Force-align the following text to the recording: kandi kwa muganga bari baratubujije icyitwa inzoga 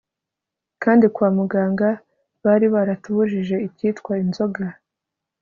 kandi 0.83 1.05
kwa 1.15 1.29
muganga 1.37 1.89
bari 2.43 2.67
baratubujije 2.73 3.55
icyitwa 3.67 4.11
inzoga 4.23 4.63